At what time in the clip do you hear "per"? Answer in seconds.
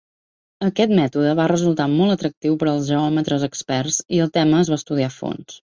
2.65-2.71